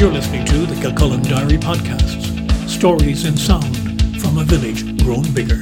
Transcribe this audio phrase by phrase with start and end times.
[0.00, 3.76] You're listening to the Kilcullen Diary Podcasts, stories in sound
[4.18, 5.60] from a village grown bigger.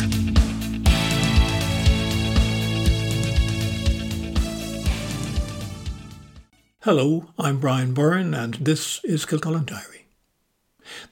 [6.82, 10.06] Hello, I'm Brian Byrne, and this is Kilcullen Diary.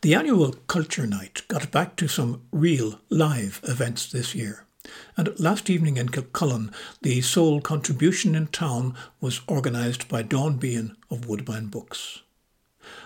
[0.03, 4.67] The annual Culture Night got back to some real live events this year.
[5.17, 6.71] And last evening in Kilcullen,
[7.03, 12.21] the sole contribution in town was organised by Dawn Bean of Woodbine Books.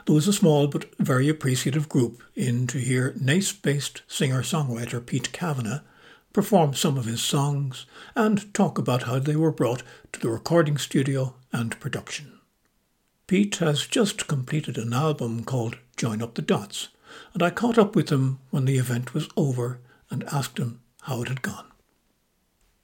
[0.07, 5.05] There was a small but very appreciative group in to hear Naas based singer songwriter
[5.05, 5.81] Pete Kavanagh
[6.33, 10.79] perform some of his songs and talk about how they were brought to the recording
[10.79, 12.41] studio and production.
[13.27, 16.89] Pete has just completed an album called Join Up the Dots,
[17.35, 21.23] and I caught up with him when the event was over and asked him how
[21.23, 21.67] it had gone.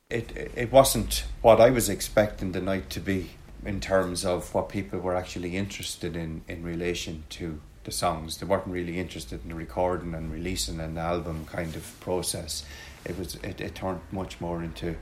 [0.09, 3.30] It it wasn't what I was expecting the night to be
[3.65, 8.38] in terms of what people were actually interested in in relation to the songs.
[8.38, 12.65] They weren't really interested in the recording and releasing an album kind of process.
[13.04, 14.96] It was it, it turned much more into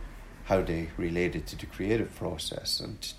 [0.44, 3.12] how they related to the creative process and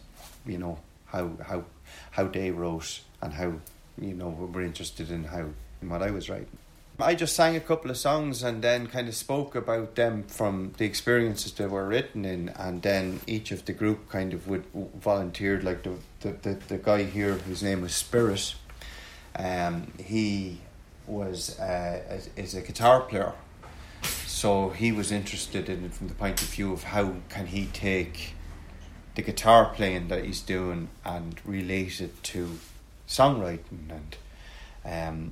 [0.45, 1.65] you know how how
[2.11, 3.53] how they wrote and how
[3.99, 5.47] you know were interested in how
[5.81, 6.57] in what I was writing.
[6.99, 10.73] I just sang a couple of songs and then kind of spoke about them from
[10.77, 14.65] the experiences they were written in, and then each of the group kind of would
[14.73, 15.63] volunteered.
[15.63, 18.55] Like the the, the, the guy here, whose name was Spirit,
[19.37, 20.61] um, he
[21.05, 23.33] was uh, is a guitar player,
[24.01, 27.65] so he was interested in it from the point of view of how can he
[27.65, 28.35] take
[29.15, 32.59] the guitar playing that he's doing and relate it to
[33.07, 34.17] songwriting and
[34.85, 35.31] um,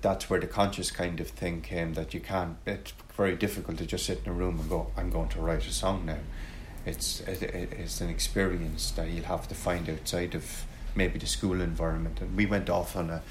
[0.00, 3.86] that's where the conscious kind of thing came that you can't it's very difficult to
[3.86, 6.18] just sit in a room and go i'm going to write a song now.
[6.84, 11.60] It's it, it's an experience that you'll have to find outside of maybe the school
[11.60, 12.20] environment.
[12.20, 13.22] And we went off on a,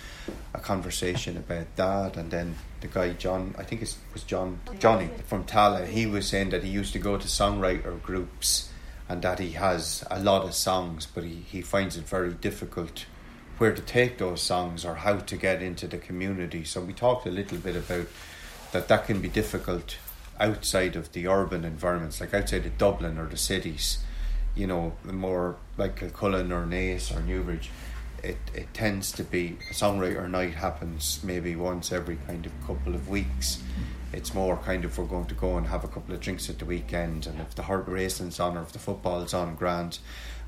[0.54, 5.10] a conversation about that and then the guy john i think it was john johnny.
[5.26, 8.70] From Tallaght he was saying that he used to go to songwriter groups
[9.08, 13.06] and that he has a lot of songs but he, he finds it very difficult
[13.61, 16.64] where to take those songs or how to get into the community.
[16.64, 18.08] So we talked a little bit about
[18.72, 19.98] that that can be difficult
[20.39, 23.99] outside of the urban environments, like outside of Dublin or the cities,
[24.55, 27.70] you know, the more like Kilcullen or Naas or Newbridge,
[28.23, 32.95] it, it tends to be a songwriter night happens maybe once every kind of couple
[32.95, 33.61] of weeks.
[34.11, 36.58] It's more kind of we're going to go and have a couple of drinks at
[36.58, 39.99] the weekend, and if the heart racing's on or if the football's on, grand,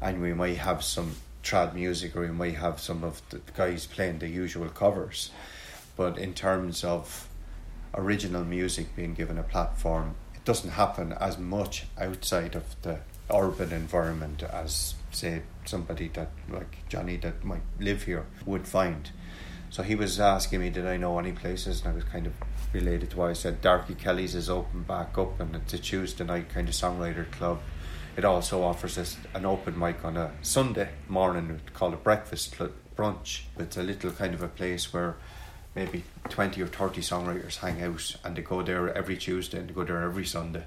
[0.01, 3.86] and we might have some trad music or we might have some of the guys
[3.86, 5.31] playing the usual covers.
[5.96, 7.28] But in terms of
[7.94, 13.00] original music being given a platform, it doesn't happen as much outside of the
[13.31, 19.12] urban environment as say somebody that like Johnny that might live here would find.
[19.70, 22.34] So he was asking me, did I know any places, and I was kind of
[22.74, 23.62] related to what I said.
[23.62, 27.60] Darky Kelly's is open back up, and it's a Tuesday night kind of songwriter club
[28.16, 32.56] it also offers us an open mic on a Sunday morning, we call it breakfast
[32.96, 33.44] brunch.
[33.57, 35.16] It's a little kind of a place where
[35.75, 39.74] maybe 20 or 30 songwriters hang out and they go there every Tuesday and they
[39.74, 40.66] go there every Sunday.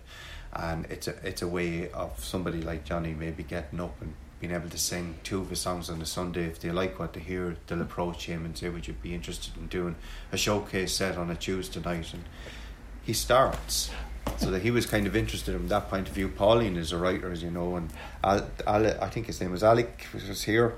[0.53, 4.53] And it's a, it's a way of somebody like Johnny maybe getting up and being
[4.53, 6.45] able to sing two of his songs on a Sunday.
[6.45, 9.57] If they like what they hear, they'll approach him and say, Would you be interested
[9.57, 9.97] in doing
[10.33, 12.13] a showcase set on a Tuesday night?
[12.13, 12.25] And
[13.07, 13.91] he starts
[14.37, 16.29] so that he was kind of interested from that point of view.
[16.29, 17.91] Pauline is a writer, as you know, and
[18.25, 20.75] Al, Al, I think his name was Alec was here.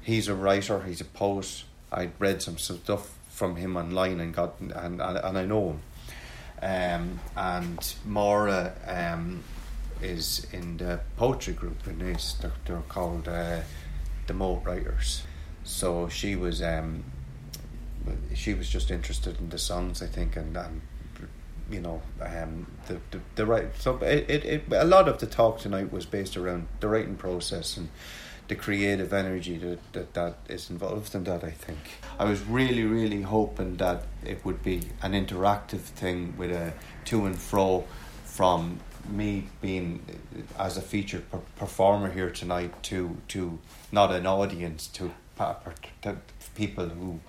[0.00, 0.82] He's a writer.
[0.82, 1.64] He's a poet.
[1.92, 5.80] I read some stuff from him online and got and and, and I know him.
[6.62, 9.44] Um, and Maura um,
[10.00, 12.34] is in the poetry group in this.
[12.40, 13.60] They're, they're called uh,
[14.26, 15.22] the Moat Writers.
[15.64, 17.04] So she was um,
[18.34, 20.80] she was just interested in the songs, I think, and, and
[21.70, 23.68] you know, um, the, the, the right.
[23.78, 27.16] So it, it, it, a lot of the talk tonight was based around the writing
[27.16, 27.88] process and
[28.48, 31.78] the creative energy that, that, that is involved in that, I think.
[32.18, 36.72] I was really, really hoping that it would be an interactive thing with a
[37.06, 37.84] to and fro
[38.24, 38.78] from
[39.08, 40.04] me being
[40.58, 41.24] as a featured
[41.56, 43.58] performer here tonight to to
[43.92, 45.12] not an audience to,
[46.02, 46.16] to
[46.54, 47.20] people who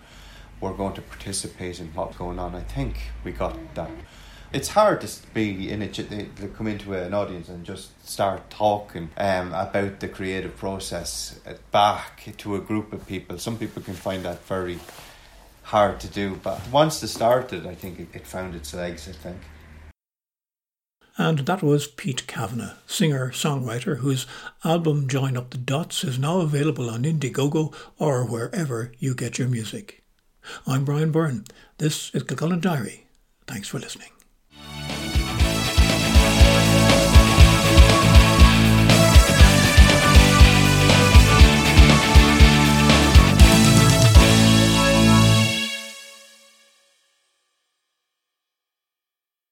[0.59, 2.56] were going to participate in what's going on.
[2.56, 3.92] I think we got that
[4.54, 9.09] it's hard to be in it to come into an audience and just start talking
[9.18, 11.39] um, about the creative process
[11.71, 13.38] back to a group of people.
[13.38, 14.80] Some people can find that very
[15.63, 19.10] hard to do, but once they started, I think it, it found its legs.
[19.10, 19.38] I think.
[21.18, 24.27] And that was Pete Kavanagh, singer songwriter whose
[24.63, 29.48] album Join Up the Dots is now available on Indiegogo or wherever you get your
[29.48, 30.03] music.
[30.66, 31.46] I'm Brian Byrne.
[31.78, 33.08] This is Kilcullen Diary.
[33.48, 34.17] Thanks for listening.